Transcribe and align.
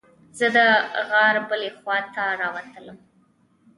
زه 0.37 0.47
د 0.55 0.57
غار 1.09 1.35
بلې 1.49 1.69
خوا 1.77 1.97
ته 2.15 2.23
راووتلم. 2.39 2.97